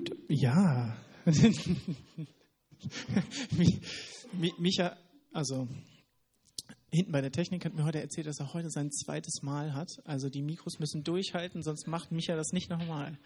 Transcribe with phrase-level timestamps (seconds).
[0.00, 0.96] Gut, ja.
[4.58, 4.96] Micha,
[5.32, 5.68] also
[6.90, 9.90] hinten bei der Technik hat mir heute erzählt, dass er heute sein zweites Mal hat.
[10.04, 13.18] Also die Mikros müssen durchhalten, sonst macht Micha das nicht nochmal.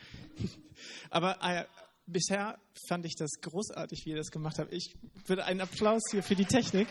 [1.11, 1.65] Aber äh,
[2.07, 2.59] bisher
[2.89, 4.73] fand ich das großartig, wie ihr das gemacht habt.
[4.73, 4.97] Ich
[5.27, 6.89] würde einen Applaus hier für die Technik.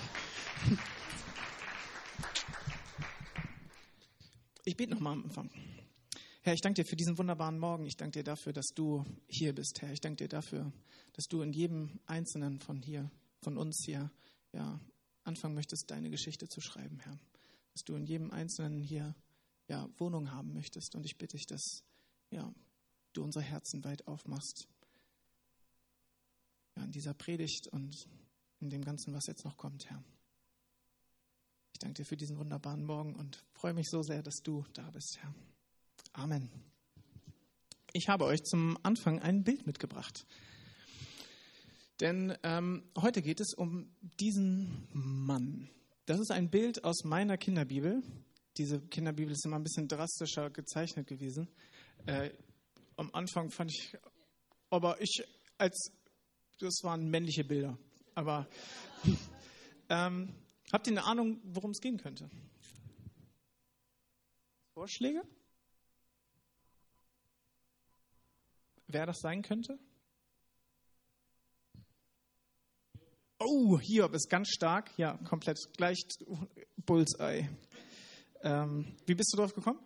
[4.63, 5.49] Ich bete nochmal am Anfang.
[6.45, 7.85] Herr, ich danke dir für diesen wunderbaren Morgen.
[7.85, 9.93] Ich danke dir dafür, dass du hier bist, Herr.
[9.93, 10.73] Ich danke dir dafür,
[11.13, 14.11] dass du in jedem Einzelnen von hier, von uns hier,
[14.51, 14.81] ja,
[15.23, 17.17] anfangen möchtest, deine Geschichte zu schreiben, Herr.
[17.71, 19.15] Dass du in jedem Einzelnen hier,
[19.69, 20.95] ja, Wohnung haben möchtest.
[20.95, 21.81] Und ich bitte dich, dass,
[22.29, 22.53] ja,
[23.13, 24.67] du unsere Herzen weit aufmachst.
[26.75, 28.09] Ja, in dieser Predigt und
[28.59, 30.03] in dem Ganzen, was jetzt noch kommt, Herr.
[31.71, 34.91] Ich danke dir für diesen wunderbaren Morgen und freue mich so sehr, dass du da
[34.91, 35.33] bist, Herr.
[36.13, 36.47] Amen.
[37.91, 40.27] Ich habe euch zum Anfang ein Bild mitgebracht.
[41.99, 45.69] Denn ähm, heute geht es um diesen Mann.
[46.05, 48.03] Das ist ein Bild aus meiner Kinderbibel.
[48.57, 51.49] Diese Kinderbibel ist immer ein bisschen drastischer gezeichnet gewesen.
[52.05, 52.29] Äh,
[52.95, 53.97] am Anfang fand ich,
[54.69, 55.23] aber ich
[55.57, 55.91] als,
[56.59, 57.75] das waren männliche Bilder.
[58.13, 58.47] Aber
[59.89, 60.29] ähm,
[60.71, 62.29] habt ihr eine Ahnung, worum es gehen könnte?
[64.75, 65.23] Vorschläge?
[68.93, 69.79] Wer das sein könnte?
[73.39, 74.97] Oh, Hiob ist ganz stark.
[74.97, 75.99] Ja, komplett gleich
[76.77, 77.49] Bullseye.
[78.41, 79.79] Ähm, wie bist du drauf gekommen?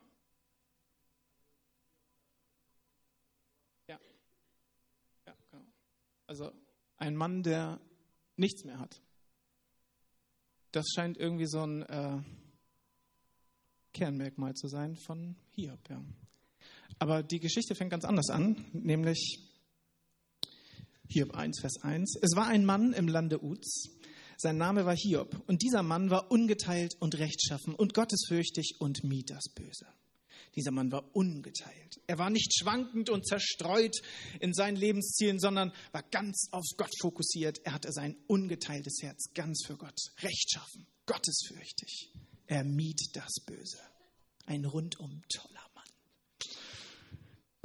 [3.87, 3.99] Ja.
[5.25, 5.65] Ja, genau.
[6.27, 6.51] Also
[6.97, 7.79] ein Mann, der
[8.35, 9.01] nichts mehr hat.
[10.71, 12.21] Das scheint irgendwie so ein äh,
[13.93, 16.03] Kernmerkmal zu sein von Hiob, ja.
[16.99, 19.39] Aber die Geschichte fängt ganz anders an, nämlich
[21.09, 22.15] Hiob 1, Vers 1.
[22.21, 23.89] Es war ein Mann im Lande Uz.
[24.37, 25.41] Sein Name war Hiob.
[25.47, 29.87] Und dieser Mann war ungeteilt und rechtschaffen und gottesfürchtig und mied das Böse.
[30.55, 32.01] Dieser Mann war ungeteilt.
[32.07, 33.95] Er war nicht schwankend und zerstreut
[34.39, 37.59] in seinen Lebenszielen, sondern war ganz auf Gott fokussiert.
[37.63, 39.99] Er hatte sein ungeteiltes Herz ganz für Gott.
[40.19, 42.11] Rechtschaffen, gottesfürchtig.
[42.47, 43.79] Er mied das Böse.
[44.45, 45.56] Ein rundum toller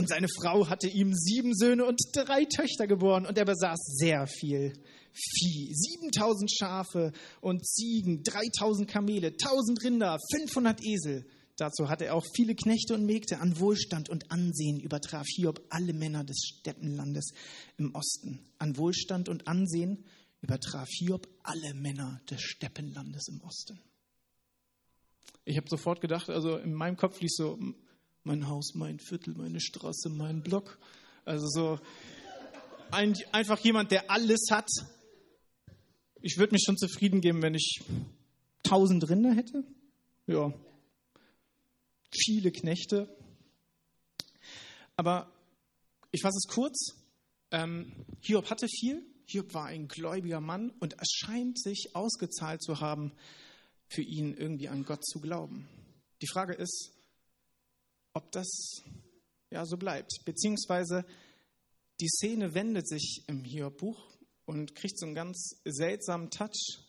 [0.03, 4.27] und seine Frau hatte ihm sieben Söhne und drei Töchter geboren und er besaß sehr
[4.27, 4.73] viel
[5.13, 5.73] Vieh.
[5.73, 11.25] 7000 Schafe und Ziegen, 3000 Kamele, 1000 Rinder, 500 Esel.
[11.57, 13.39] Dazu hatte er auch viele Knechte und Mägde.
[13.39, 17.31] An Wohlstand und Ansehen übertraf Hiob alle Männer des Steppenlandes
[17.77, 18.41] im Osten.
[18.59, 20.05] An Wohlstand und Ansehen
[20.41, 23.79] übertraf Hiob alle Männer des Steppenlandes im Osten.
[25.45, 27.57] Ich habe sofort gedacht, also in meinem Kopf lief so,
[28.25, 30.79] mein Haus, mein Viertel, meine Straße, mein Block.
[31.25, 31.79] Also so
[32.91, 34.69] ein, einfach jemand, der alles hat.
[36.21, 37.81] Ich würde mich schon zufrieden geben, wenn ich
[38.63, 39.65] tausend Rinder hätte.
[40.27, 40.53] Ja.
[42.11, 43.09] Viele Knechte.
[44.97, 45.33] Aber
[46.11, 46.95] ich fasse es kurz.
[47.51, 49.05] Ähm, Hiob hatte viel.
[49.27, 53.13] Hiob war ein gläubiger Mann und es scheint sich ausgezahlt zu haben,
[53.89, 55.69] für ihn irgendwie an Gott zu glauben.
[56.21, 56.93] Die Frage ist,
[58.15, 58.83] ob das
[59.51, 60.25] ja so bleibt.
[60.25, 61.05] Beziehungsweise
[62.01, 64.13] die Szene wendet sich im Hiob-Buch
[64.45, 66.81] und kriegt so einen ganz seltsamen Touch,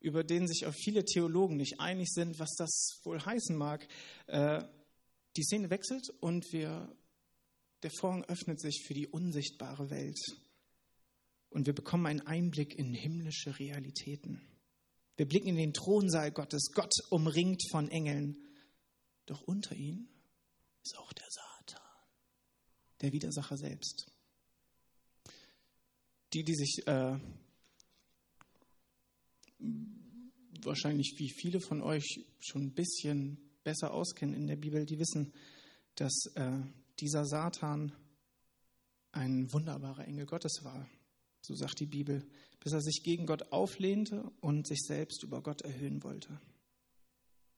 [0.00, 3.86] über den sich auch viele Theologen nicht einig sind, was das wohl heißen mag.
[4.26, 4.62] Äh,
[5.36, 6.94] die Szene wechselt und wir,
[7.82, 10.18] der Vorhang öffnet sich für die unsichtbare Welt.
[11.50, 14.40] Und wir bekommen einen Einblick in himmlische Realitäten.
[15.16, 18.36] Wir blicken in den Thronsaal Gottes, Gott umringt von Engeln.
[19.26, 20.08] Doch unter ihnen
[20.82, 21.82] ist auch der Satan,
[23.00, 24.06] der Widersacher selbst.
[26.32, 27.18] Die, die sich äh,
[30.62, 35.32] wahrscheinlich wie viele von euch schon ein bisschen besser auskennen in der Bibel, die wissen,
[35.94, 36.58] dass äh,
[37.00, 37.92] dieser Satan
[39.12, 40.88] ein wunderbarer Engel Gottes war,
[41.42, 42.26] so sagt die Bibel,
[42.60, 46.40] bis er sich gegen Gott auflehnte und sich selbst über Gott erhöhen wollte.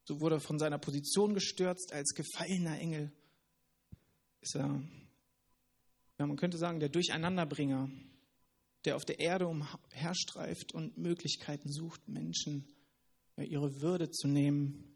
[0.04, 3.10] So wurde er von seiner Position gestürzt als gefallener Engel.
[4.40, 4.82] Ist er,
[6.18, 7.88] ja, man könnte sagen, der Durcheinanderbringer,
[8.84, 12.68] der auf der Erde umherstreift und Möglichkeiten sucht, Menschen
[13.36, 14.94] ja, ihre Würde zu nehmen,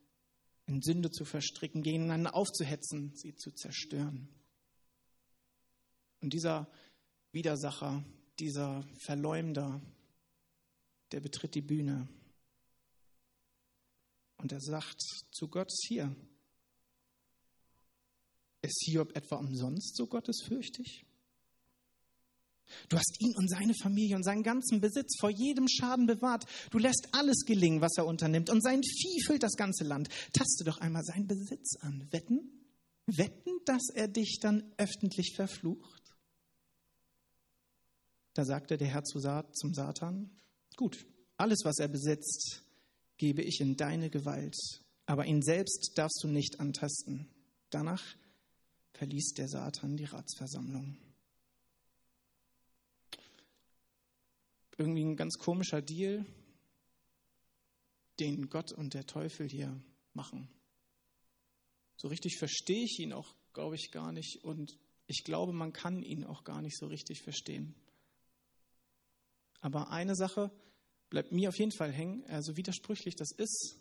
[0.67, 4.29] in Sünde zu verstricken, gegeneinander aufzuhetzen, sie zu zerstören.
[6.21, 6.71] Und dieser
[7.33, 8.05] Widersacher,
[8.39, 9.81] dieser Verleumder,
[11.13, 12.07] der betritt die Bühne
[14.39, 16.15] und er sagt zu Gott, hier,
[18.63, 21.05] ist Hiob etwa umsonst so gottesfürchtig?
[22.89, 26.45] Du hast ihn und seine Familie und seinen ganzen Besitz vor jedem Schaden bewahrt.
[26.71, 28.51] Du lässt alles gelingen, was er unternimmt.
[28.51, 30.09] Und sein Vieh füllt das ganze Land.
[30.33, 32.07] Taste doch einmal seinen Besitz an.
[32.11, 32.67] Wetten?
[33.07, 36.15] Wetten, dass er dich dann öffentlich verflucht?
[38.35, 40.31] Da sagte der Herr zum Satan,
[40.77, 41.07] gut,
[41.39, 42.63] alles, was er besitzt,
[43.19, 44.57] gebe ich in deine Gewalt,
[45.07, 47.29] aber ihn selbst darfst du nicht antasten.
[47.71, 48.03] Danach
[48.93, 50.97] verließ der Satan die Ratsversammlung.
[54.79, 56.25] Irgendwie ein ganz komischer Deal,
[58.21, 59.81] den Gott und der Teufel hier
[60.15, 60.49] machen.
[61.97, 64.45] So richtig verstehe ich ihn auch, glaube ich, gar nicht.
[64.45, 67.75] Und ich glaube, man kann ihn auch gar nicht so richtig verstehen.
[69.61, 70.53] Aber eine Sache
[71.11, 73.79] bleibt mir auf jeden Fall hängen, also widersprüchlich das ist.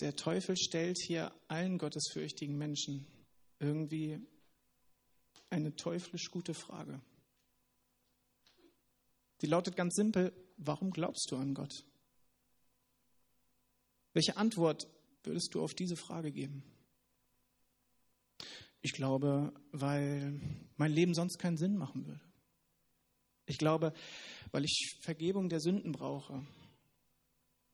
[0.00, 3.06] Der Teufel stellt hier allen gottesfürchtigen Menschen
[3.58, 4.18] irgendwie
[5.50, 7.00] eine teuflisch gute Frage.
[9.42, 11.84] Die lautet ganz simpel, warum glaubst du an Gott?
[14.12, 14.88] Welche Antwort
[15.22, 16.62] würdest du auf diese Frage geben?
[18.82, 20.40] Ich glaube, weil
[20.76, 22.29] mein Leben sonst keinen Sinn machen würde.
[23.50, 23.92] Ich glaube,
[24.52, 26.46] weil ich Vergebung der Sünden brauche.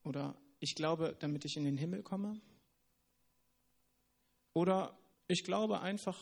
[0.05, 2.41] Oder ich glaube, damit ich in den Himmel komme.
[4.55, 6.19] Oder ich glaube einfach,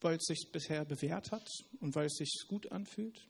[0.00, 1.48] weil es sich bisher bewährt hat
[1.78, 3.28] und weil es sich gut anfühlt.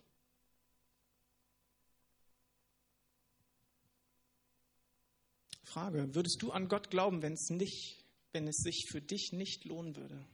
[5.65, 8.03] Frage, würdest du an Gott glauben, wenn es nicht,
[8.33, 10.27] wenn es sich für dich nicht lohnen würde?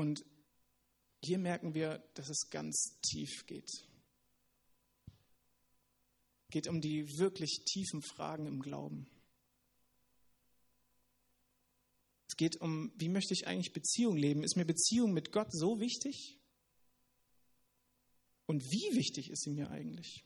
[0.00, 0.24] Und
[1.22, 3.68] hier merken wir, dass es ganz tief geht.
[6.46, 9.06] Es geht um die wirklich tiefen Fragen im Glauben.
[12.28, 14.42] Es geht um, wie möchte ich eigentlich Beziehung leben?
[14.42, 16.38] Ist mir Beziehung mit Gott so wichtig?
[18.46, 20.24] Und wie wichtig ist sie mir eigentlich?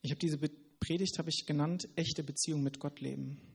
[0.00, 3.51] Ich habe diese Predigt habe ich genannt echte Beziehung mit Gott leben.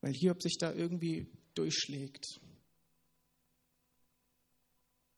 [0.00, 2.40] Weil Hiob sich da irgendwie durchschlägt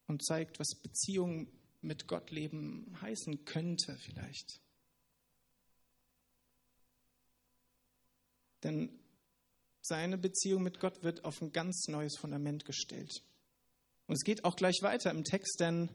[0.06, 1.48] und zeigt, was Beziehung
[1.82, 4.60] mit Gott leben heißen könnte vielleicht.
[8.62, 8.98] Denn
[9.82, 13.22] seine Beziehung mit Gott wird auf ein ganz neues Fundament gestellt.
[14.06, 15.88] Und es geht auch gleich weiter im Text, denn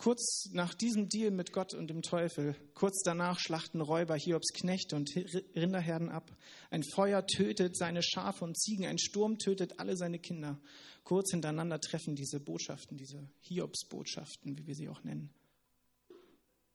[0.00, 4.96] kurz nach diesem Deal mit Gott und dem Teufel, kurz danach schlachten Räuber Hiobs Knechte
[4.96, 5.10] und
[5.54, 6.34] Rinderherden ab.
[6.70, 10.58] Ein Feuer tötet seine Schafe und Ziegen, ein Sturm tötet alle seine Kinder.
[11.04, 15.34] Kurz hintereinander treffen diese Botschaften, diese Hiobs-Botschaften, wie wir sie auch nennen,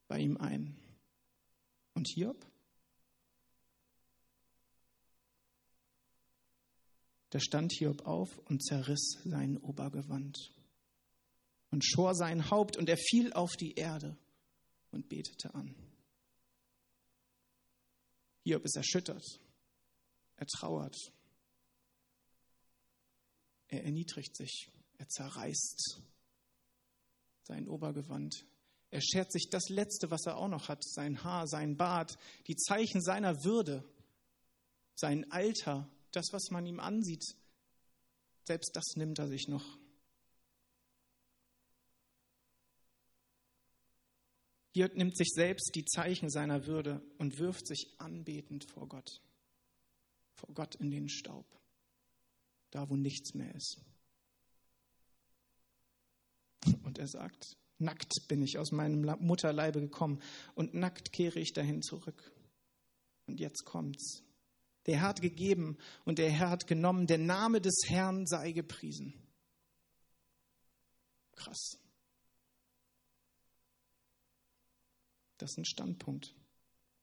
[0.08, 0.78] bei ihm ein.
[1.96, 2.46] Und Hiob?
[7.32, 10.55] Da stand Hiob auf und zerriss sein Obergewand
[11.72, 14.18] und schor sein Haupt und er fiel auf die Erde
[14.92, 15.76] und betete an.
[18.44, 19.24] Hiob ist erschüttert,
[20.38, 20.96] er trauert,
[23.68, 26.02] er erniedrigt sich, er zerreißt
[27.44, 28.46] sein Obergewand.
[28.92, 32.18] Er schert sich das Letzte, was er auch noch hat, sein Haar, sein Bart,
[32.48, 33.84] die Zeichen seiner Würde,
[34.96, 37.24] sein Alter, das, was man ihm ansieht,
[38.46, 39.78] selbst das nimmt er sich noch.
[44.76, 49.22] Hier nimmt sich selbst die Zeichen seiner Würde und wirft sich anbetend vor Gott,
[50.34, 51.46] vor Gott in den Staub,
[52.72, 53.80] da wo nichts mehr ist.
[56.84, 60.22] Und er sagt, nackt bin ich aus meinem Mutterleibe gekommen
[60.56, 62.34] und nackt kehre ich dahin zurück.
[63.28, 64.26] Und jetzt kommt's.
[64.88, 67.08] Der Herr hat gegeben und der Herr hat genommen.
[67.08, 69.14] Der Name des Herrn sei gepriesen.
[71.32, 71.80] Krass.
[75.38, 76.34] Das ist ein Standpunkt.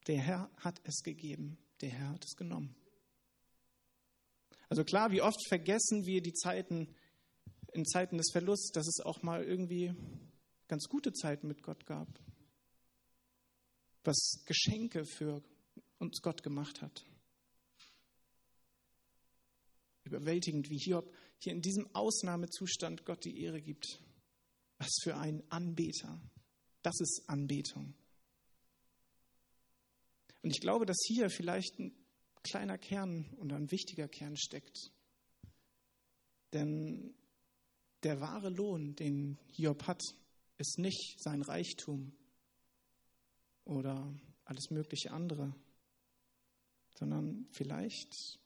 [0.06, 2.74] Der Herr hat es gegeben, der Herr hat es genommen.
[4.68, 6.94] Also klar, wie oft vergessen wir die Zeiten,
[7.72, 9.94] in Zeiten des Verlusts, dass es auch mal irgendwie
[10.66, 12.08] ganz gute Zeiten mit Gott gab.
[14.04, 15.42] Was Geschenke für
[15.98, 17.04] uns Gott gemacht hat.
[20.04, 24.00] Überwältigend, wie Hiob hier in diesem Ausnahmezustand Gott die Ehre gibt.
[24.78, 26.20] Was für ein Anbeter.
[26.82, 27.94] Das ist Anbetung.
[30.42, 31.94] Und ich glaube, dass hier vielleicht ein
[32.42, 34.90] kleiner Kern und ein wichtiger Kern steckt.
[36.52, 37.14] Denn
[38.02, 40.02] der wahre Lohn, den Hiob hat,
[40.58, 42.12] ist nicht sein Reichtum
[43.64, 44.12] oder
[44.44, 45.54] alles mögliche andere,
[46.94, 48.38] sondern vielleicht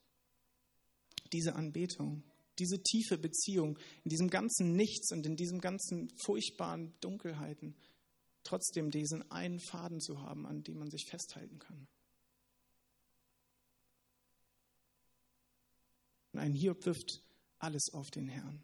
[1.33, 2.23] diese Anbetung,
[2.59, 7.75] diese tiefe Beziehung in diesem ganzen Nichts und in diesem ganzen furchtbaren Dunkelheiten,
[8.47, 11.87] trotzdem diesen einen Faden zu haben, an dem man sich festhalten kann.
[16.33, 17.23] Und ein Hiob wirft
[17.59, 18.63] alles auf den Herrn.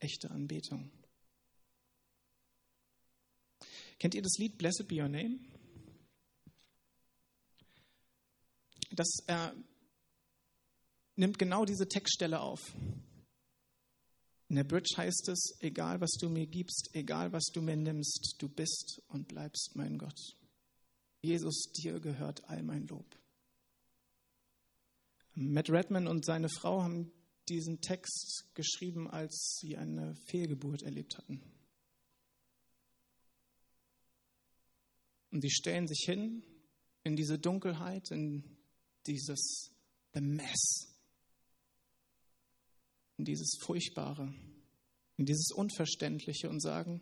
[0.00, 0.90] Echte Anbetung.
[3.98, 5.38] Kennt ihr das Lied Blessed Be Your Name?
[8.90, 9.50] Das äh,
[11.16, 12.60] nimmt genau diese Textstelle auf.
[14.54, 18.36] In der Bridge heißt es, egal was du mir gibst, egal was du mir nimmst,
[18.38, 20.36] du bist und bleibst mein Gott.
[21.22, 23.18] Jesus, dir gehört all mein Lob.
[25.34, 27.10] Matt Redman und seine Frau haben
[27.48, 31.42] diesen Text geschrieben, als sie eine Fehlgeburt erlebt hatten.
[35.32, 36.44] Und sie stellen sich hin
[37.02, 38.44] in diese Dunkelheit, in
[39.08, 39.72] dieses
[40.12, 40.93] The Mess,
[43.16, 44.34] in dieses Furchtbare,
[45.16, 47.00] in dieses Unverständliche und sagen,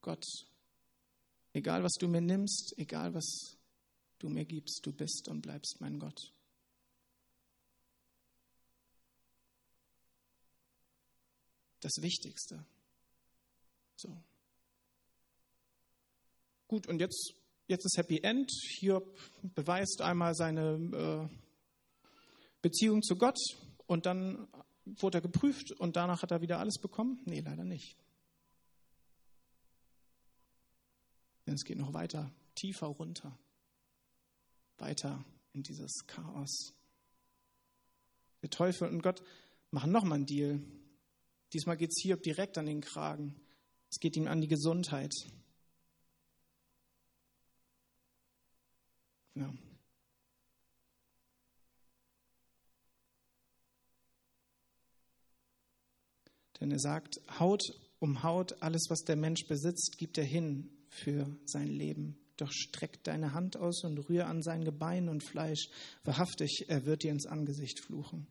[0.00, 0.24] Gott,
[1.52, 3.56] egal was du mir nimmst, egal was
[4.18, 6.32] du mir gibst, du bist und bleibst mein Gott.
[11.80, 12.66] Das Wichtigste.
[13.96, 14.22] So.
[16.68, 17.34] Gut, und jetzt
[17.70, 18.50] jetzt ist Happy End.
[18.80, 21.36] Hiob beweist einmal seine äh,
[22.60, 23.38] Beziehung zu Gott
[23.86, 24.48] und dann
[24.96, 27.20] wurde er geprüft und danach hat er wieder alles bekommen?
[27.24, 27.96] Nee, leider nicht.
[31.46, 33.36] Denn es geht noch weiter, tiefer runter,
[34.78, 36.74] weiter in dieses Chaos.
[38.42, 39.22] Der Teufel und Gott
[39.70, 40.60] machen nochmal einen Deal.
[41.52, 43.34] Diesmal geht es Hiob direkt an den Kragen.
[43.90, 45.14] Es geht ihm an die Gesundheit.
[49.34, 49.52] Ja.
[56.60, 57.62] Denn er sagt, Haut
[58.00, 62.18] um Haut, alles, was der Mensch besitzt, gibt er hin für sein Leben.
[62.38, 65.68] Doch streck deine Hand aus und rühr an sein Gebein und Fleisch.
[66.04, 68.26] Wahrhaftig, er wird dir ins Angesicht fluchen.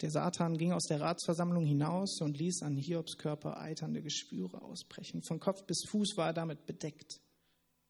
[0.00, 5.22] Der Satan ging aus der Ratsversammlung hinaus und ließ an Hiobs Körper eiternde Geschwüre ausbrechen.
[5.22, 7.20] Von Kopf bis Fuß war er damit bedeckt.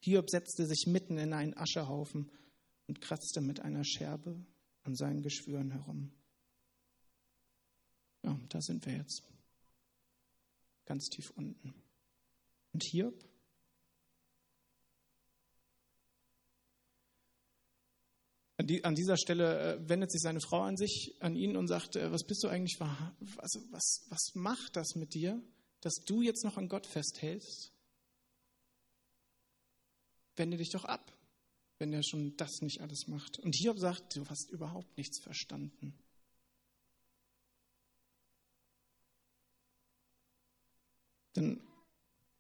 [0.01, 2.31] Hiob setzte sich mitten in einen Aschehaufen
[2.89, 4.45] und kratzte mit einer Scherbe
[4.83, 6.11] an seinen Geschwüren herum.
[8.23, 9.23] Ja, da sind wir jetzt.
[10.85, 11.75] Ganz tief unten.
[12.73, 13.15] Und Hiob?
[18.57, 21.67] An, die, an dieser Stelle äh, wendet sich seine Frau an sich, an ihn und
[21.67, 25.43] sagt, äh, was bist du eigentlich, also was, was macht das mit dir,
[25.81, 27.73] dass du jetzt noch an Gott festhältst
[30.41, 31.13] wende dich doch ab,
[31.79, 33.39] wenn er schon das nicht alles macht.
[33.39, 35.95] Und Hiob sagt, du hast überhaupt nichts verstanden.
[41.37, 41.61] Denn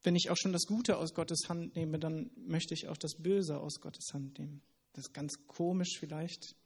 [0.02, 3.16] wenn ich auch schon das Gute aus Gottes Hand nehme, dann möchte ich auch das
[3.16, 4.62] Böse aus Gottes Hand nehmen.
[4.92, 6.56] Das ist ganz komisch vielleicht,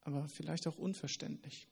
[0.00, 1.68] aber vielleicht auch unverständlich.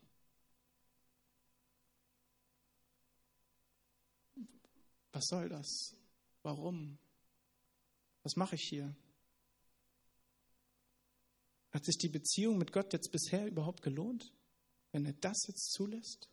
[5.12, 5.96] Was soll das?
[6.42, 6.98] Warum?
[8.22, 8.94] Was mache ich hier?
[11.70, 14.32] Hat sich die Beziehung mit Gott jetzt bisher überhaupt gelohnt,
[14.92, 16.28] wenn er das jetzt zulässt?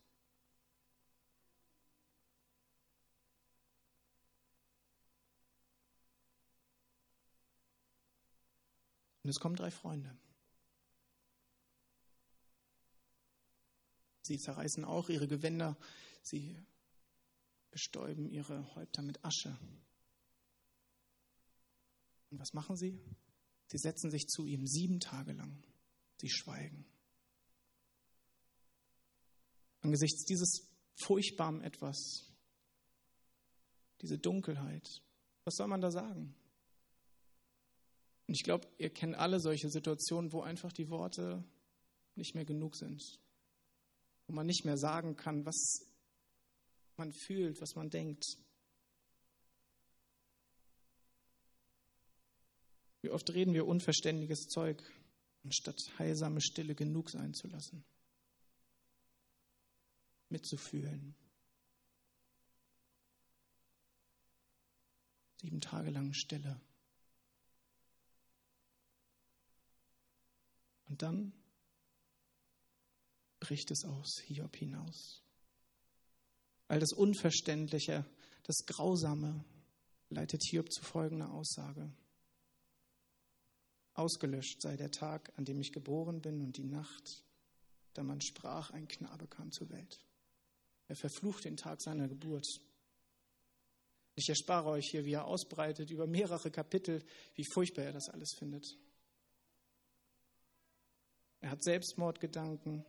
[9.26, 10.16] Und es kommen drei Freunde.
[14.22, 15.76] Sie zerreißen auch ihre Gewänder,
[16.22, 16.64] sie
[17.72, 19.58] bestäuben ihre Häupter mit Asche.
[22.30, 23.00] Und was machen sie?
[23.66, 25.60] Sie setzen sich zu ihm sieben Tage lang.
[26.20, 26.86] Sie schweigen.
[29.80, 32.32] Angesichts dieses furchtbaren Etwas,
[34.02, 35.02] diese Dunkelheit,
[35.42, 36.36] was soll man da sagen?
[38.26, 41.44] Und ich glaube, ihr kennt alle solche Situationen, wo einfach die Worte
[42.16, 43.02] nicht mehr genug sind,
[44.26, 45.86] wo man nicht mehr sagen kann, was
[46.96, 48.24] man fühlt, was man denkt.
[53.02, 54.82] Wie oft reden wir unverständiges Zeug,
[55.44, 57.84] anstatt heilsame Stille genug sein zu lassen,
[60.28, 61.14] mitzufühlen.
[65.40, 66.60] Sieben Tage lang Stille.
[70.88, 71.32] Und dann
[73.40, 75.22] bricht es aus, Hiob hinaus.
[76.68, 78.04] All das Unverständliche,
[78.44, 79.44] das Grausame,
[80.08, 81.92] leitet Hiob zu folgender Aussage.
[83.94, 87.24] Ausgelöscht sei der Tag, an dem ich geboren bin und die Nacht,
[87.94, 89.98] da man sprach, ein Knabe kam zur Welt.
[90.88, 92.46] Er verflucht den Tag seiner Geburt.
[94.14, 98.34] Ich erspare euch hier, wie er ausbreitet über mehrere Kapitel, wie furchtbar er das alles
[98.38, 98.78] findet.
[101.46, 102.84] Er hat Selbstmordgedanken.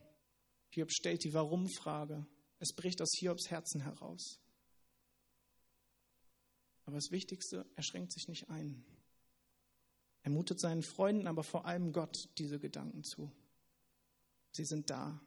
[0.71, 2.25] Hiob stellt die Warum-Frage.
[2.57, 4.39] Es bricht aus Hiobs Herzen heraus.
[6.85, 8.83] Aber das Wichtigste, er schränkt sich nicht ein.
[10.23, 13.31] Er mutet seinen Freunden, aber vor allem Gott diese Gedanken zu.
[14.53, 15.21] Sie sind da.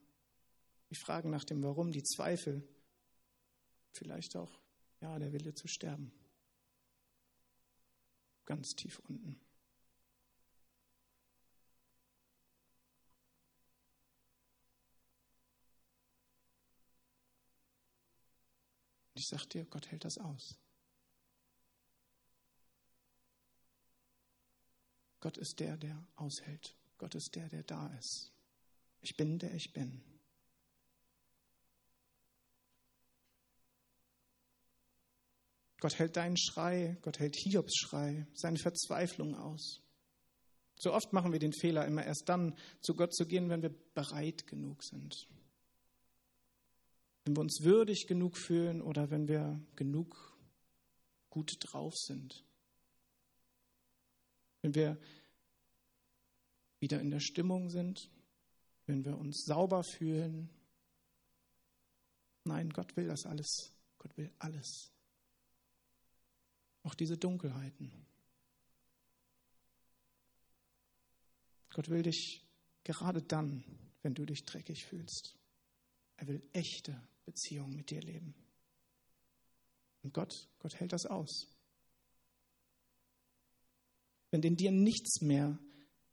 [0.91, 2.69] Die Fragen nach dem Warum, die Zweifel,
[3.93, 4.61] vielleicht auch,
[5.01, 6.11] ja, der Wille zu sterben.
[8.45, 9.41] Ganz tief unten.
[19.21, 20.57] Ich sage dir, Gott hält das aus.
[25.21, 26.75] Gott ist der, der aushält.
[26.97, 28.33] Gott ist der, der da ist.
[29.03, 30.03] Ich bin, der ich bin.
[35.81, 39.83] Gott hält deinen Schrei, Gott hält Hiobs Schrei, seine Verzweiflung aus.
[40.77, 43.75] So oft machen wir den Fehler, immer erst dann zu Gott zu gehen, wenn wir
[43.93, 45.29] bereit genug sind.
[47.31, 50.37] Wenn wir uns würdig genug fühlen oder wenn wir genug
[51.29, 52.45] gut drauf sind.
[54.63, 55.01] Wenn wir
[56.81, 58.11] wieder in der Stimmung sind,
[58.87, 60.51] wenn wir uns sauber fühlen.
[62.43, 63.73] Nein, Gott will das alles.
[63.99, 64.91] Gott will alles.
[66.83, 67.93] Auch diese Dunkelheiten.
[71.69, 72.45] Gott will dich
[72.83, 73.63] gerade dann,
[74.03, 75.37] wenn du dich dreckig fühlst.
[76.17, 78.35] Er will echte Beziehungen mit dir leben.
[80.03, 81.47] Und Gott, Gott hält das aus.
[84.31, 85.59] Wenn in dir nichts mehr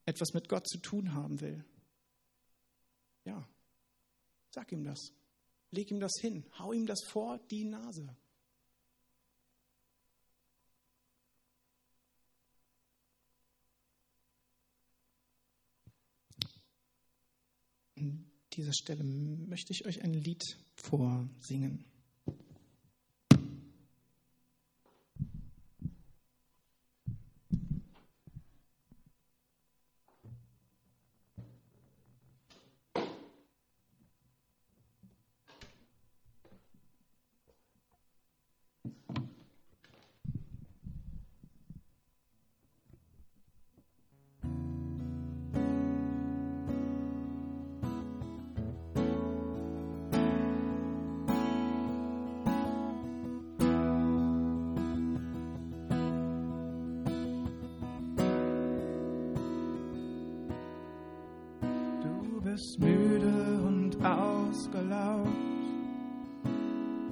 [0.05, 1.63] etwas mit Gott zu tun haben will,
[3.25, 3.47] ja,
[4.51, 5.11] sag ihm das.
[5.71, 6.45] Leg ihm das hin.
[6.57, 8.15] Hau ihm das vor die Nase.
[17.95, 21.79] An dieser Stelle möchte ich euch ein Lied vorsingen.
[62.57, 65.29] Bist müde und ausgelaugt,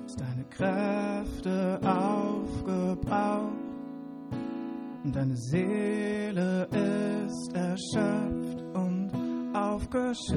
[0.04, 3.54] hast deine Kräfte aufgebraucht.
[5.04, 9.12] Und deine Seele ist erschöpft und
[9.54, 10.34] aufgeschöpft.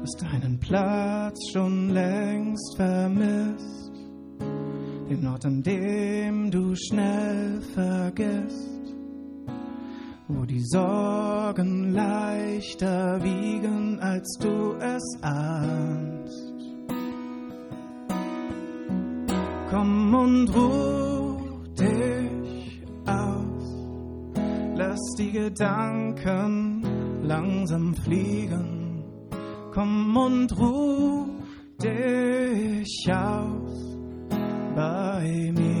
[0.00, 3.92] Hast deinen Platz schon längst vermisst,
[5.10, 8.71] den Ort, an dem du schnell vergisst
[10.34, 16.52] wo die Sorgen leichter wiegen, als du es ahnst.
[19.70, 23.64] Komm und ruh dich aus,
[24.76, 26.82] lass die Gedanken
[27.22, 29.04] langsam fliegen.
[29.72, 31.26] Komm und ruh
[31.82, 33.96] dich aus
[34.74, 35.71] bei mir.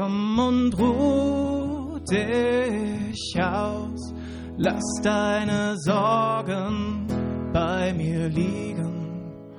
[0.00, 4.14] Komm und ruh dich aus,
[4.56, 7.06] lass deine Sorgen
[7.52, 9.52] bei mir liegen.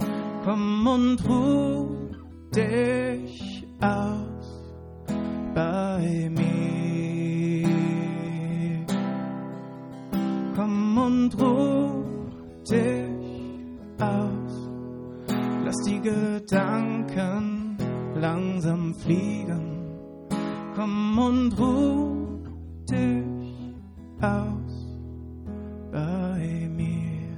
[0.44, 2.10] Komm und ruh
[2.56, 4.74] dich aus
[5.54, 7.68] bei mir.
[10.56, 12.04] Komm und ruh
[12.68, 14.70] dich aus,
[15.66, 17.78] lass die Gedanken
[18.16, 19.71] langsam fliegen
[20.82, 22.40] komm und ruh
[22.90, 23.76] dich
[24.22, 24.88] aus
[25.92, 27.38] bei mir.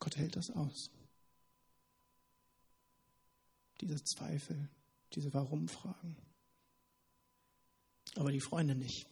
[0.00, 0.90] Gott hält das aus.
[3.86, 4.68] Diese Zweifel,
[5.14, 6.16] diese Warum-Fragen.
[8.16, 9.06] Aber die Freunde nicht.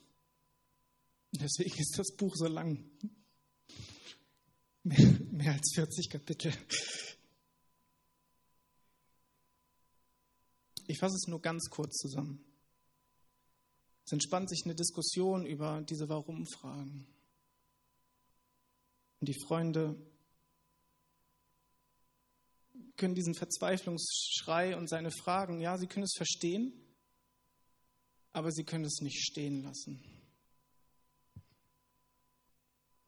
[1.30, 2.84] Deswegen ist das Buch so lang.
[4.82, 6.52] Mehr, mehr als 40 Kapitel.
[10.88, 12.44] Ich fasse es nur ganz kurz zusammen.
[14.04, 17.06] Es entspannt sich eine Diskussion über diese Warum-Fragen.
[19.20, 19.96] Und die Freunde
[22.96, 26.72] können diesen Verzweiflungsschrei und seine Fragen, ja, sie können es verstehen,
[28.32, 30.02] aber sie können es nicht stehen lassen.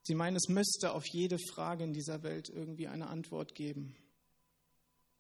[0.03, 3.97] Sie meinen, es müsste auf jede Frage in dieser Welt irgendwie eine Antwort geben.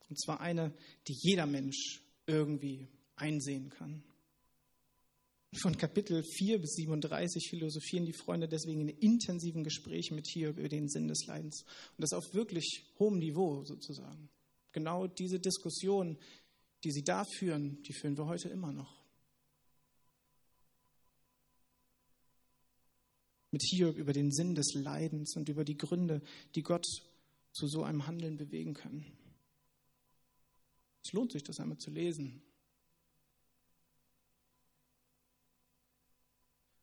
[0.08, 0.72] Und zwar eine,
[1.08, 4.04] die jeder Mensch irgendwie einsehen kann.
[5.60, 10.68] Von Kapitel 4 bis 37 philosophieren die Freunde deswegen in intensiven Gesprächen mit hier über
[10.68, 11.62] den Sinn des Leidens.
[11.62, 14.28] Und das auf wirklich hohem Niveau sozusagen.
[14.76, 16.18] Genau diese Diskussion,
[16.84, 19.02] die sie da führen, die führen wir heute immer noch.
[23.52, 26.20] Mit Hiob über den Sinn des Leidens und über die Gründe,
[26.54, 26.84] die Gott
[27.52, 29.06] zu so einem Handeln bewegen können.
[31.02, 32.42] Es lohnt sich, das einmal zu lesen.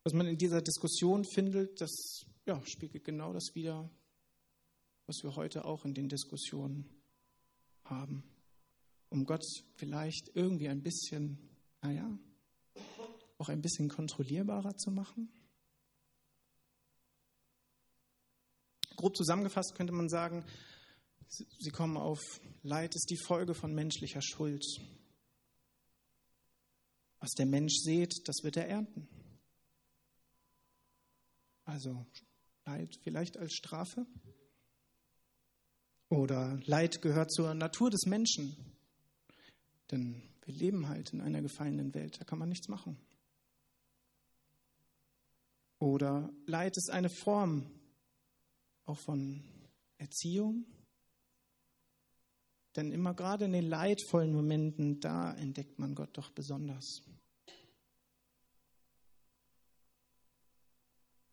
[0.01, 3.87] Was man in dieser Diskussion findet, das ja, spiegelt genau das wider,
[5.05, 7.02] was wir heute auch in den Diskussionen
[7.85, 8.23] haben.
[9.09, 9.43] Um Gott
[9.75, 11.37] vielleicht irgendwie ein bisschen,
[11.81, 12.17] naja,
[13.37, 15.31] auch ein bisschen kontrollierbarer zu machen.
[18.95, 20.45] Grob zusammengefasst könnte man sagen,
[21.27, 22.19] sie kommen auf,
[22.61, 24.63] Leid ist die Folge von menschlicher Schuld.
[27.19, 29.07] Was der Mensch sät, das wird er ernten.
[31.65, 32.05] Also
[32.65, 34.05] Leid vielleicht als Strafe.
[36.13, 38.55] Oder Leid gehört zur Natur des Menschen.
[39.89, 42.99] Denn wir leben halt in einer gefallenen Welt, da kann man nichts machen.
[45.79, 47.65] Oder Leid ist eine Form
[48.85, 49.43] auch von
[49.97, 50.65] Erziehung.
[52.75, 57.01] Denn immer gerade in den leidvollen Momenten, da entdeckt man Gott doch besonders.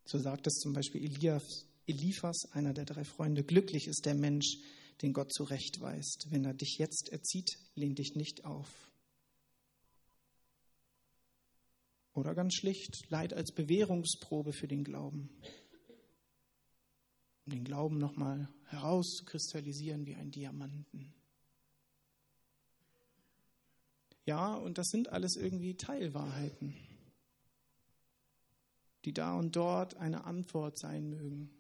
[0.07, 4.59] So sagt es zum Beispiel Elias, Eliphas, einer der drei Freunde, glücklich ist der Mensch,
[5.03, 6.29] den Gott zurechtweist.
[6.31, 8.69] Wenn er dich jetzt erzieht, lehn dich nicht auf.
[12.13, 15.31] Oder ganz schlicht, Leid als Bewährungsprobe für den Glauben.
[17.47, 21.13] Um den Glauben nochmal herauszukristallisieren wie ein Diamanten.
[24.27, 26.75] Ja, und das sind alles irgendwie Teilwahrheiten
[29.05, 31.51] die da und dort eine Antwort sein mögen.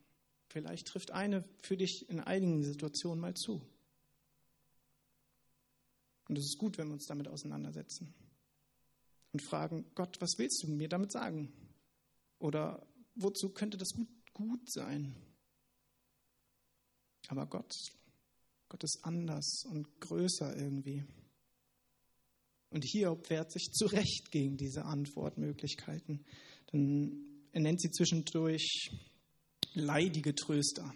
[0.50, 3.62] Vielleicht trifft eine für dich in einigen Situationen mal zu.
[6.28, 8.12] Und es ist gut, wenn wir uns damit auseinandersetzen
[9.32, 11.52] und fragen, Gott, was willst du mir damit sagen?
[12.40, 12.84] Oder
[13.14, 15.14] wozu könnte das gut, gut sein?
[17.28, 17.72] Aber Gott,
[18.68, 21.04] Gott ist anders und größer irgendwie.
[22.70, 26.24] Und Hiob wehrt sich zu Recht gegen diese Antwortmöglichkeiten.
[26.72, 28.90] Denn er nennt sie zwischendurch
[29.74, 30.94] leidige Tröster,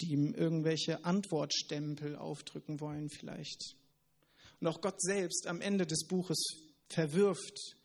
[0.00, 3.76] die ihm irgendwelche Antwortstempel aufdrücken wollen vielleicht.
[4.60, 6.38] Und auch Gott selbst am Ende des Buches
[6.88, 7.76] verwirft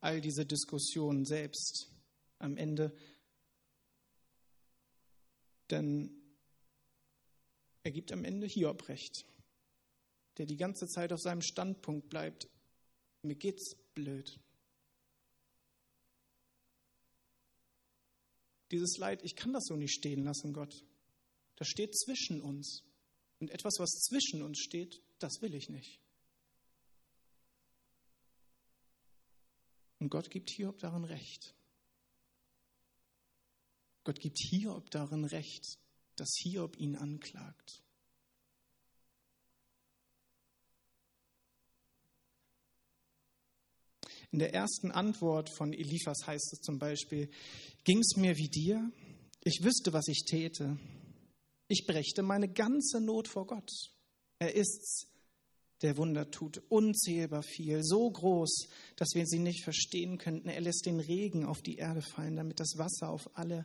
[0.00, 1.90] all diese Diskussionen selbst
[2.38, 2.94] am Ende.
[5.70, 6.10] Denn
[7.82, 9.24] er gibt am Ende Hiob recht,
[10.38, 12.48] der die ganze Zeit auf seinem Standpunkt bleibt.
[13.22, 14.38] Mir geht's blöd.
[18.70, 20.84] Dieses Leid, ich kann das so nicht stehen lassen, Gott.
[21.56, 22.84] Das steht zwischen uns.
[23.40, 26.00] Und etwas, was zwischen uns steht, das will ich nicht.
[30.00, 31.54] Und Gott gibt Hiob darin recht.
[34.04, 35.78] Gott gibt Hiob darin recht,
[36.16, 37.82] dass Hiob ihn anklagt.
[44.30, 47.30] In der ersten Antwort von Eliphas heißt es zum Beispiel,
[47.84, 48.92] ging es mir wie dir?
[49.42, 50.78] Ich wüsste, was ich täte.
[51.68, 53.70] Ich brächte meine ganze Not vor Gott.
[54.38, 55.06] Er ist's,
[55.82, 60.48] der Wunder tut, unzählbar viel, so groß, dass wir sie nicht verstehen könnten.
[60.48, 63.64] Er lässt den Regen auf die Erde fallen, damit das Wasser auf alle,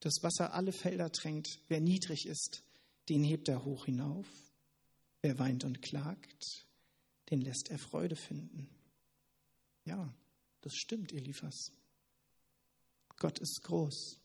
[0.00, 1.60] das Wasser alle Felder tränkt.
[1.68, 2.62] Wer niedrig ist,
[3.08, 4.26] den hebt er hoch hinauf.
[5.22, 6.66] Wer weint und klagt,
[7.30, 8.68] den lässt er Freude finden.
[9.86, 10.14] Ja,
[10.60, 11.72] das stimmt, Eliphas.
[13.16, 14.18] Gott ist groß.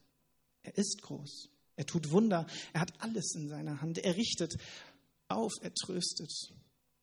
[0.64, 1.50] Er ist groß.
[1.76, 2.46] Er tut Wunder.
[2.74, 4.00] Er hat alles in seiner Hand.
[4.00, 4.58] Er richtet
[5.30, 6.32] auf, er tröstet.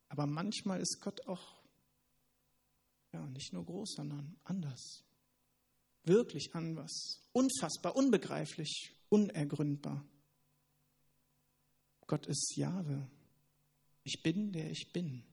[0.08, 1.58] Aber manchmal ist Gott auch
[3.12, 5.04] ja, nicht nur groß, sondern anders.
[6.04, 7.22] Wirklich anders.
[7.32, 10.06] Unfassbar, unbegreiflich, unergründbar.
[12.06, 13.08] Gott ist Jahwe.
[14.02, 15.24] Ich bin, der ich bin.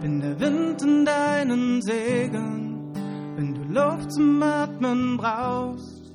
[0.00, 2.92] Bin der Wind in deinen Segeln,
[3.36, 6.12] wenn du Luft zum Atmen brauchst.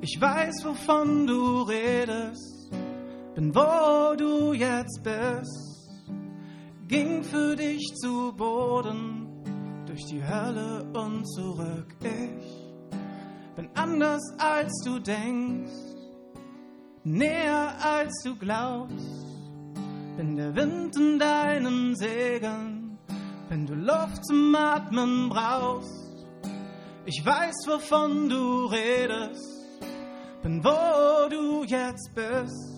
[0.00, 2.52] Ich weiß, wovon du redest
[3.34, 5.90] bin wo du jetzt bist,
[6.88, 9.26] ging für dich zu Boden,
[9.86, 11.86] durch die Hölle und zurück.
[12.02, 15.72] Ich bin anders als du denkst,
[17.04, 19.21] näher als du glaubst,
[20.16, 22.98] bin der Wind in deinen Segeln,
[23.48, 26.26] wenn du Luft zum Atmen brauchst.
[27.06, 29.84] Ich weiß, wovon du redest,
[30.42, 32.72] bin wo du jetzt bist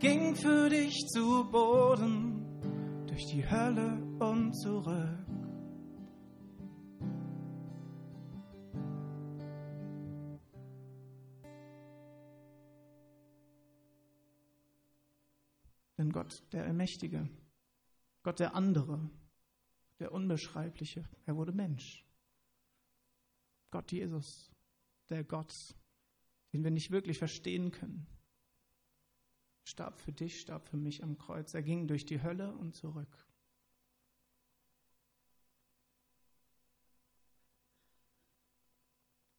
[0.00, 5.17] ging für dich zu Boden, durch die Hölle und zurück.
[15.98, 17.28] Denn Gott, der Allmächtige,
[18.22, 19.10] Gott der andere,
[19.98, 22.04] der Unbeschreibliche, er wurde Mensch.
[23.70, 24.50] Gott Jesus,
[25.10, 25.74] der Gott,
[26.52, 28.06] den wir nicht wirklich verstehen können
[29.68, 31.52] starb für dich, starb für mich am Kreuz.
[31.54, 33.26] Er ging durch die Hölle und zurück.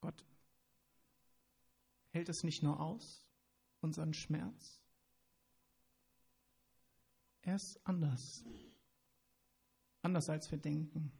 [0.00, 0.24] Gott
[2.10, 3.26] hält es nicht nur aus,
[3.80, 4.79] unseren Schmerz.
[7.42, 8.44] Er ist anders.
[10.02, 11.12] Anders als wir denken.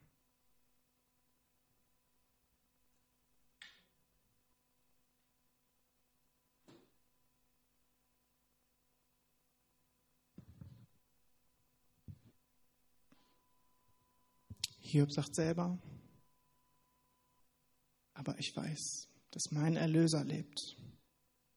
[14.90, 15.78] Hiob sagt selber,
[18.12, 20.76] aber ich weiß, dass mein Erlöser lebt.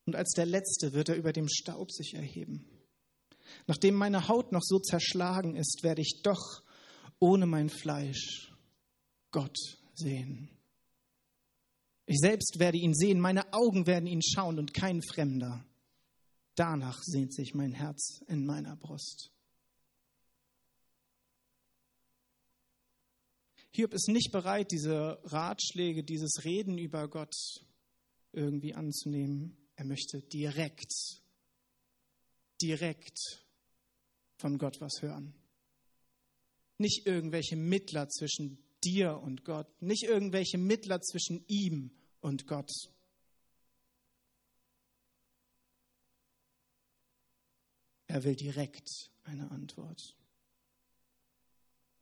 [0.06, 2.73] Und als der Letzte wird er über dem Staub sich erheben.
[3.68, 6.64] Nachdem meine Haut noch so zerschlagen ist, werde ich doch
[7.20, 8.54] ohne mein Fleisch
[9.32, 9.58] Gott
[9.94, 10.50] sehen.
[12.06, 15.66] Ich selbst werde ihn sehen, meine Augen werden ihn schauen und kein Fremder.
[16.56, 19.32] Danach sehnt sich mein Herz in meiner Brust.
[23.72, 27.34] Hiob ist nicht bereit, diese Ratschläge, dieses Reden über Gott
[28.32, 29.58] irgendwie anzunehmen.
[29.76, 30.94] Er möchte direkt,
[32.64, 33.20] direkt
[34.38, 35.36] von Gott was hören.
[36.78, 42.72] Nicht irgendwelche Mittler zwischen dir und Gott, nicht irgendwelche Mittler zwischen ihm und Gott.
[48.08, 48.90] Er will direkt
[49.24, 50.16] eine Antwort.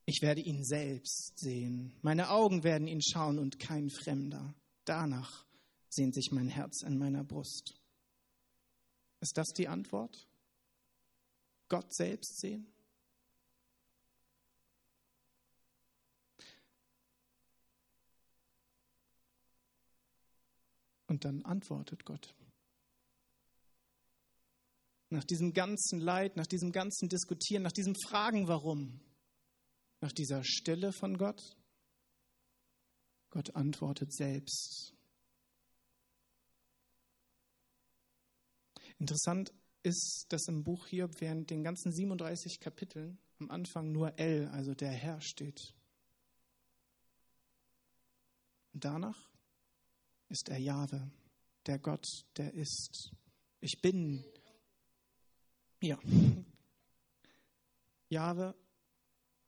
[0.05, 1.95] Ich werde ihn selbst sehen.
[2.01, 4.53] Meine Augen werden ihn schauen und kein Fremder.
[4.83, 5.45] Danach
[5.89, 7.79] sehnt sich mein Herz in meiner Brust.
[9.21, 10.27] Ist das die Antwort?
[11.71, 12.67] Gott selbst sehen?
[21.07, 22.35] Und dann antwortet Gott.
[25.09, 28.99] Nach diesem ganzen Leid, nach diesem ganzen Diskutieren, nach diesem Fragen, warum,
[30.01, 31.55] nach dieser Stille von Gott?
[33.29, 34.93] Gott antwortet selbst.
[38.99, 44.47] Interessant ist, dass im Buch hier während den ganzen 37 Kapiteln am Anfang nur El,
[44.49, 45.73] also der Herr, steht.
[48.73, 49.29] Und danach
[50.29, 51.11] ist er Jahwe,
[51.65, 52.05] der Gott,
[52.37, 53.11] der ist.
[53.59, 54.23] Ich bin.
[55.81, 55.99] Ja.
[58.09, 58.55] Jahwe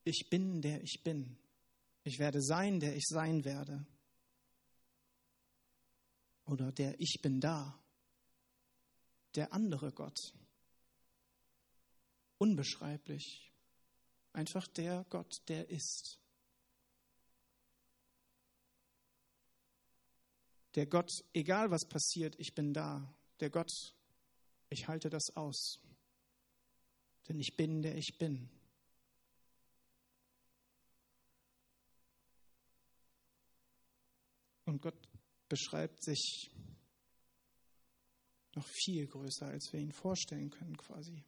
[0.03, 1.37] ich bin, der ich bin.
[2.03, 3.85] Ich werde sein, der ich sein werde.
[6.45, 7.79] Oder der ich bin da.
[9.35, 10.33] Der andere Gott.
[12.37, 13.51] Unbeschreiblich.
[14.33, 16.19] Einfach der Gott, der ist.
[20.75, 23.13] Der Gott, egal was passiert, ich bin da.
[23.39, 23.71] Der Gott,
[24.69, 25.79] ich halte das aus.
[27.27, 28.49] Denn ich bin, der ich bin.
[34.65, 34.97] Und Gott
[35.47, 36.49] beschreibt sich
[38.55, 41.23] noch viel größer, als wir ihn vorstellen können, quasi.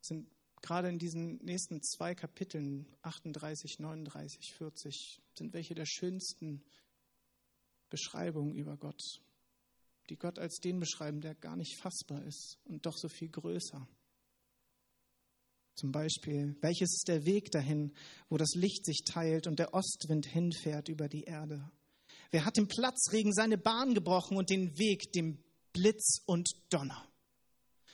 [0.00, 0.28] Sind
[0.62, 6.62] gerade in diesen nächsten zwei Kapiteln, 38, 39, 40, sind welche der schönsten
[7.88, 9.02] Beschreibungen über Gott,
[10.08, 13.86] die Gott als den beschreiben, der gar nicht fassbar ist und doch so viel größer.
[15.74, 17.94] Zum Beispiel, welches ist der Weg dahin,
[18.28, 21.70] wo das Licht sich teilt und der Ostwind hinfährt über die Erde?
[22.30, 27.06] Wer hat dem Platzregen seine Bahn gebrochen und den Weg dem Blitz und Donner?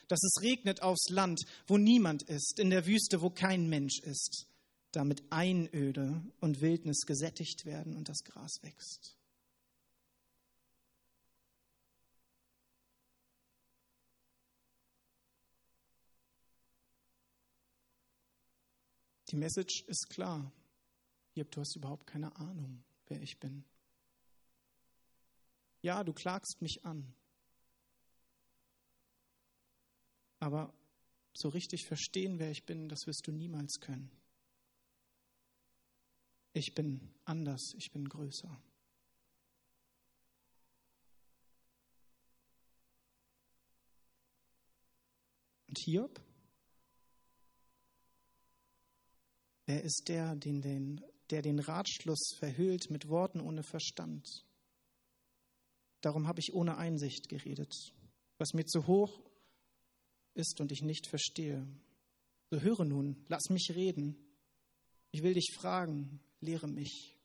[0.08, 4.46] Dass es regnet aufs Land, wo niemand ist, in der Wüste, wo kein Mensch ist,
[4.92, 9.16] damit Einöde und Wildnis gesättigt werden und das Gras wächst.
[19.30, 20.52] Die Message ist klar.
[21.34, 23.64] Hiob, du hast überhaupt keine Ahnung, wer ich bin.
[25.86, 27.14] Ja, du klagst mich an.
[30.40, 30.74] Aber
[31.32, 34.10] so richtig verstehen, wer ich bin, das wirst du niemals können.
[36.54, 38.50] Ich bin anders, ich bin größer.
[45.68, 46.20] Und Hiob?
[49.66, 54.45] Wer ist der, den, den, der den Ratschluss verhüllt mit Worten ohne Verstand?
[56.00, 57.92] Darum habe ich ohne Einsicht geredet,
[58.38, 59.20] was mir zu hoch
[60.34, 61.66] ist und ich nicht verstehe.
[62.50, 64.16] So höre nun, lass mich reden.
[65.10, 67.16] Ich will dich fragen, lehre mich.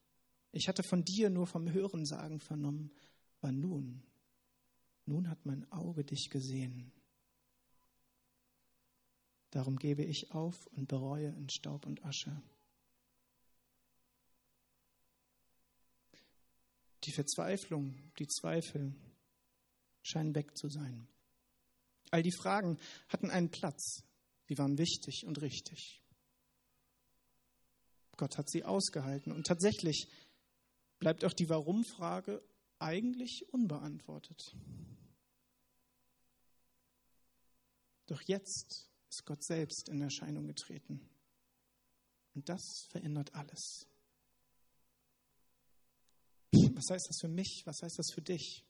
[0.52, 2.90] Ich hatte von dir nur vom Hörensagen vernommen,
[3.40, 4.02] aber nun,
[5.06, 6.92] nun hat mein Auge dich gesehen.
[9.50, 12.42] Darum gebe ich auf und bereue in Staub und Asche.
[17.04, 18.94] Die Verzweiflung, die Zweifel
[20.02, 21.08] scheinen weg zu sein.
[22.10, 24.04] All die Fragen hatten einen Platz.
[24.48, 26.02] Sie waren wichtig und richtig.
[28.16, 29.32] Gott hat sie ausgehalten.
[29.32, 30.08] Und tatsächlich
[30.98, 32.42] bleibt auch die Warum-Frage
[32.78, 34.54] eigentlich unbeantwortet.
[38.06, 41.08] Doch jetzt ist Gott selbst in Erscheinung getreten.
[42.34, 43.86] Und das verändert alles.
[46.82, 47.62] Was heißt das für mich?
[47.64, 48.64] Was heißt das für dich?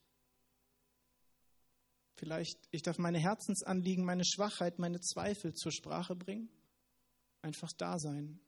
[2.15, 6.47] Vielleicht, ich darf meine Herzensanliegen, meine Schwachheit, meine Zweifel zur Sprache bringen.
[7.41, 8.39] Einfach da sein.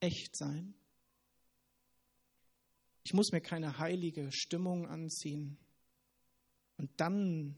[0.00, 0.74] Echt sein.
[3.04, 5.56] Ich muss mir keine heilige Stimmung anziehen.
[6.76, 7.56] Und dann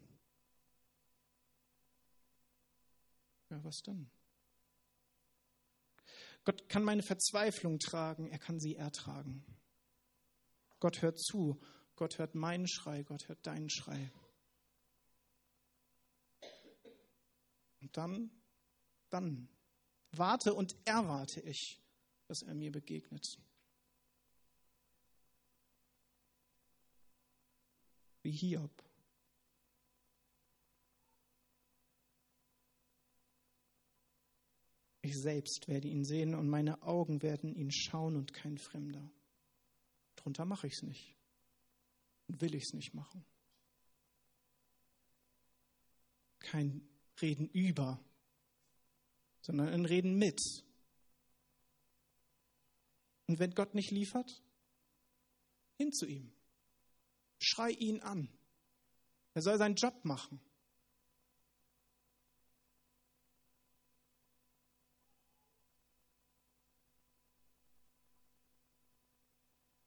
[3.51, 4.11] Ja, was dann?
[6.45, 9.45] Gott kann meine Verzweiflung tragen, er kann sie ertragen.
[10.85, 11.59] Gott hört zu,
[11.97, 14.13] Gott hört meinen Schrei, Gott hört deinen Schrei.
[17.81, 18.31] Und dann,
[19.09, 19.49] dann
[20.13, 21.81] warte und erwarte ich,
[22.27, 23.41] dass er mir begegnet.
[28.21, 28.85] Wie Hiob.
[35.01, 39.11] Ich selbst werde ihn sehen und meine Augen werden ihn schauen und kein Fremder.
[40.25, 41.15] Drunter mache ich es nicht
[42.29, 43.27] und will ich es nicht machen.
[46.39, 46.89] Kein
[47.21, 48.03] Reden über,
[49.43, 50.41] sondern ein Reden mit.
[53.27, 54.43] Und wenn Gott nicht liefert,
[55.77, 56.33] hin zu ihm.
[57.39, 58.31] Schrei ihn an.
[59.35, 60.41] Er soll seinen Job machen.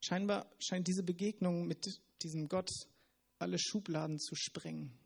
[0.07, 2.69] Scheinbar scheint diese Begegnung mit diesem Gott
[3.39, 4.97] alle Schubladen zu sprengen.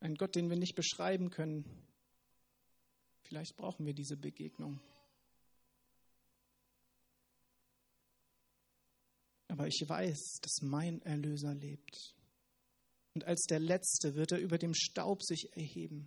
[0.00, 1.64] Ein Gott, den wir nicht beschreiben können.
[3.22, 4.80] Vielleicht brauchen wir diese Begegnung.
[9.48, 12.14] Aber ich weiß, dass mein Erlöser lebt.
[13.14, 16.06] Und als der Letzte wird er über dem Staub sich erheben.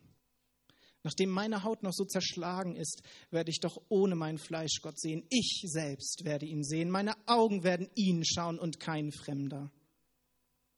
[1.07, 3.01] Nachdem meine Haut noch so zerschlagen ist,
[3.31, 5.25] werde ich doch ohne mein Fleisch Gott sehen.
[5.29, 6.89] Ich selbst werde ihn sehen.
[6.89, 9.71] Meine Augen werden ihn schauen und kein Fremder.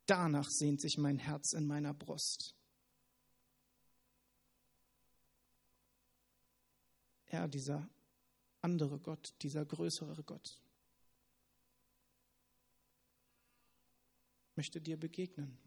[0.06, 2.54] Danach sehnt sich mein Herz in meiner Brust.
[7.26, 7.90] Er, dieser
[8.62, 10.62] andere Gott, dieser größere Gott,
[14.56, 15.58] möchte dir begegnen,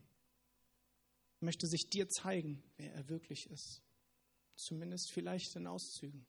[1.40, 3.82] möchte sich dir zeigen, wer er wirklich ist,
[4.62, 6.26] zumindest vielleicht in Auszügen.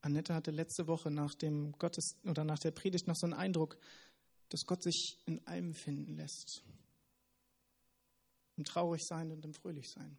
[0.00, 3.78] Annette hatte letzte Woche nach dem Gottes oder nach der Predigt noch so einen Eindruck,
[4.50, 6.62] dass Gott sich in allem finden lässt.
[8.56, 10.18] Im Traurigsein und im Fröhlichsein.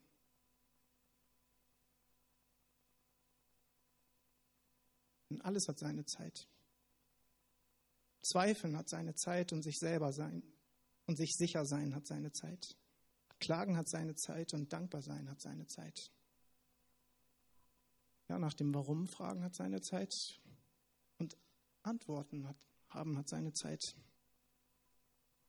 [5.29, 6.47] Und alles hat seine Zeit.
[8.21, 10.41] Zweifeln hat seine Zeit und sich selber sein
[11.05, 12.75] und sich sicher sein hat seine Zeit.
[13.39, 16.11] Klagen hat seine Zeit und dankbar sein hat seine Zeit.
[18.27, 20.39] Ja, nach dem Warum fragen hat seine Zeit
[21.17, 21.37] und
[21.83, 22.57] Antworten hat,
[22.89, 23.95] haben hat seine Zeit.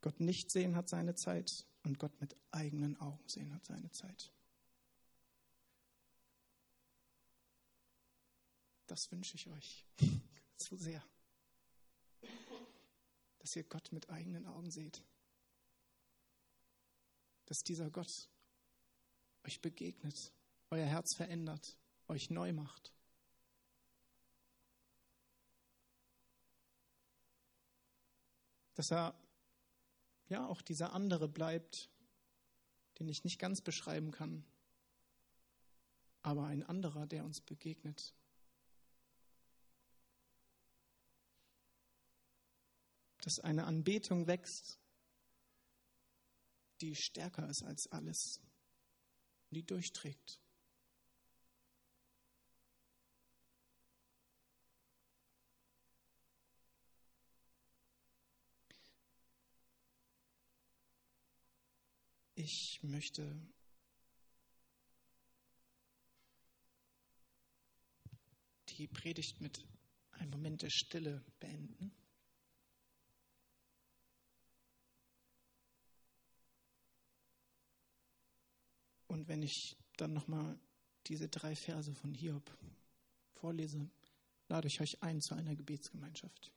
[0.03, 4.31] Gott nicht sehen hat seine Zeit und Gott mit eigenen Augen sehen hat seine Zeit.
[8.87, 9.87] Das wünsche ich euch
[10.57, 11.03] so sehr,
[13.39, 15.03] dass ihr Gott mit eigenen Augen seht,
[17.47, 18.29] dass dieser Gott
[19.45, 20.33] euch begegnet,
[20.71, 21.77] euer Herz verändert,
[22.09, 22.93] euch neu macht.
[28.75, 29.19] Dass er
[30.29, 31.89] ja auch dieser andere bleibt,
[32.99, 34.45] den ich nicht ganz beschreiben kann,
[36.23, 38.15] aber ein anderer, der uns begegnet,
[43.19, 44.79] dass eine Anbetung wächst,
[46.81, 48.41] die stärker ist als alles,
[49.51, 50.41] die durchträgt.
[62.39, 63.41] Ich möchte
[68.69, 69.67] die Predigt mit
[70.11, 71.91] einem Moment der Stille beenden.
[79.17, 80.59] Und wenn ich dann nochmal
[81.07, 82.55] diese drei Verse von Hiob
[83.33, 83.89] vorlese,
[84.47, 86.53] lade ich euch ein zu einer Gebetsgemeinschaft.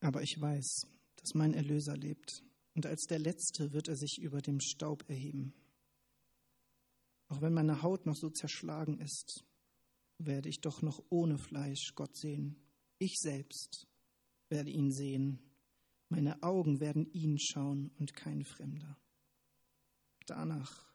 [0.00, 0.86] Aber ich weiß,
[1.16, 2.42] dass mein Erlöser lebt,
[2.74, 5.54] und als der Letzte wird er sich über dem Staub erheben.
[7.28, 9.44] Auch wenn meine Haut noch so zerschlagen ist,
[10.18, 12.56] werde ich doch noch ohne Fleisch Gott sehen.
[12.98, 13.86] Ich selbst
[14.48, 15.38] werde ihn sehen.
[16.08, 18.96] Meine Augen werden ihn schauen und kein Fremder.
[20.26, 20.86] Danach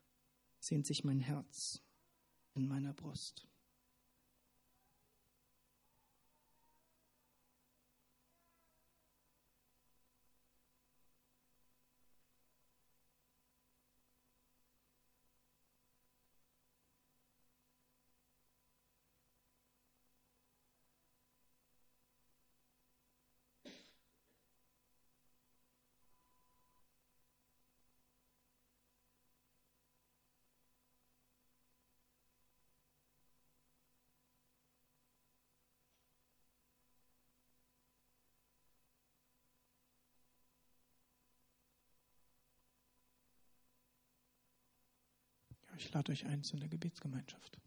[0.59, 1.81] sehnt sich mein Herz
[2.53, 3.47] in meiner Brust.
[45.83, 47.57] Ich lade euch ein zu der Gebetsgemeinschaft.